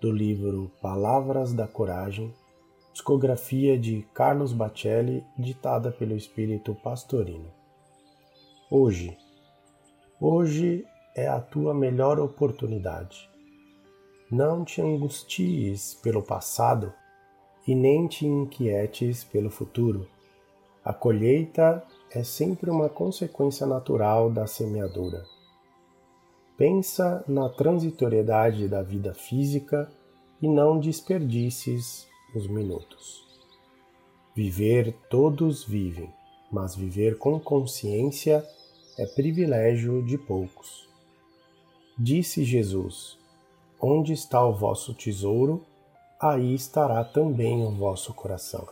do 0.00 0.10
livro 0.10 0.70
Palavras 0.80 1.52
da 1.52 1.68
Coragem, 1.68 2.34
discografia 2.90 3.78
de 3.78 4.02
Carlos 4.14 4.52
Bacelli, 4.52 5.22
ditada 5.38 5.92
pelo 5.92 6.16
espírito 6.16 6.74
pastorino. 6.74 7.52
Hoje, 8.70 9.16
hoje 10.18 10.86
é 11.14 11.28
a 11.28 11.38
tua 11.38 11.74
melhor 11.74 12.18
oportunidade. 12.18 13.28
Não 14.30 14.64
te 14.64 14.80
angusties 14.80 15.94
pelo 16.02 16.22
passado 16.22 16.94
e 17.66 17.74
nem 17.74 18.06
te 18.06 18.26
inquietes 18.26 19.22
pelo 19.22 19.50
futuro. 19.50 20.08
A 20.82 20.94
colheita 20.94 21.84
é 22.10 22.22
sempre 22.22 22.70
uma 22.70 22.88
consequência 22.88 23.66
natural 23.66 24.30
da 24.30 24.46
semeadura. 24.46 25.22
Pensa 26.60 27.24
na 27.26 27.48
transitoriedade 27.48 28.68
da 28.68 28.82
vida 28.82 29.14
física 29.14 29.90
e 30.42 30.46
não 30.46 30.78
desperdices 30.78 32.06
os 32.36 32.46
minutos. 32.46 33.26
Viver 34.36 34.94
todos 35.08 35.64
vivem, 35.64 36.12
mas 36.52 36.76
viver 36.76 37.16
com 37.16 37.40
consciência 37.40 38.46
é 38.98 39.06
privilégio 39.06 40.04
de 40.04 40.18
poucos. 40.18 40.86
Disse 41.98 42.44
Jesus: 42.44 43.16
Onde 43.80 44.12
está 44.12 44.44
o 44.44 44.52
vosso 44.52 44.92
tesouro, 44.92 45.64
aí 46.20 46.52
estará 46.52 47.02
também 47.02 47.64
o 47.64 47.70
vosso 47.70 48.12
coração. 48.12 48.68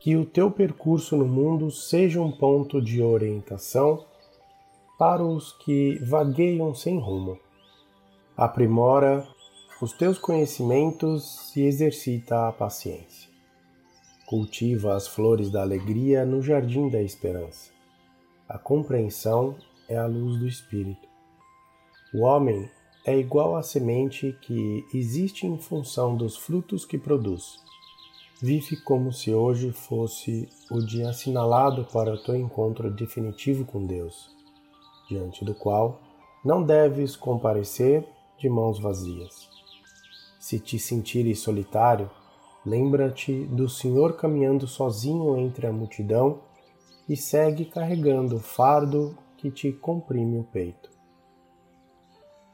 Que 0.00 0.16
o 0.16 0.26
teu 0.26 0.50
percurso 0.50 1.16
no 1.16 1.28
mundo 1.28 1.70
seja 1.70 2.20
um 2.20 2.32
ponto 2.32 2.82
de 2.82 3.00
orientação 3.00 4.04
para 4.98 5.24
os 5.24 5.52
que 5.52 5.98
vagueiam 5.98 6.74
sem 6.74 6.98
rumo. 6.98 7.38
Aprimora 8.36 9.26
os 9.80 9.92
teus 9.92 10.18
conhecimentos 10.18 11.54
e 11.56 11.62
exercita 11.62 12.48
a 12.48 12.52
paciência. 12.52 13.28
Cultiva 14.26 14.94
as 14.94 15.06
flores 15.06 15.50
da 15.50 15.62
alegria 15.62 16.24
no 16.24 16.40
jardim 16.40 16.88
da 16.88 17.02
esperança. 17.02 17.70
A 18.48 18.56
compreensão 18.56 19.56
é 19.88 19.96
a 19.96 20.06
luz 20.06 20.38
do 20.38 20.46
espírito. 20.46 21.08
O 22.14 22.20
homem 22.20 22.70
é 23.04 23.18
igual 23.18 23.56
à 23.56 23.62
semente 23.62 24.36
que 24.42 24.84
existe 24.94 25.46
em 25.46 25.58
função 25.58 26.16
dos 26.16 26.36
frutos 26.36 26.86
que 26.86 26.96
produz. 26.96 27.62
Vive 28.40 28.76
como 28.82 29.12
se 29.12 29.32
hoje 29.34 29.72
fosse 29.72 30.48
o 30.70 30.80
dia 30.80 31.10
assinalado 31.10 31.84
para 31.92 32.14
o 32.14 32.22
teu 32.22 32.36
encontro 32.36 32.90
definitivo 32.90 33.64
com 33.64 33.84
Deus 33.86 34.33
diante 35.08 35.44
do 35.44 35.54
qual 35.54 36.00
não 36.44 36.62
deves 36.62 37.16
comparecer 37.16 38.06
de 38.38 38.48
mãos 38.48 38.78
vazias. 38.78 39.48
Se 40.38 40.58
te 40.58 40.78
sentires 40.78 41.40
solitário, 41.40 42.10
lembra-te 42.66 43.44
do 43.46 43.68
Senhor 43.68 44.14
caminhando 44.16 44.66
sozinho 44.66 45.38
entre 45.38 45.66
a 45.66 45.72
multidão 45.72 46.40
e 47.08 47.16
segue 47.16 47.64
carregando 47.64 48.36
o 48.36 48.40
fardo 48.40 49.16
que 49.38 49.50
te 49.50 49.72
comprime 49.72 50.38
o 50.38 50.44
peito. 50.44 50.90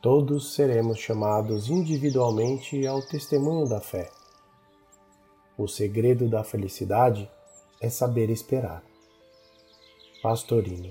Todos 0.00 0.54
seremos 0.54 0.98
chamados 0.98 1.68
individualmente 1.68 2.86
ao 2.86 3.02
testemunho 3.02 3.68
da 3.68 3.80
fé. 3.80 4.10
O 5.58 5.68
segredo 5.68 6.28
da 6.28 6.42
felicidade 6.42 7.30
é 7.80 7.90
saber 7.90 8.30
esperar. 8.30 8.82
Pastorino 10.22 10.90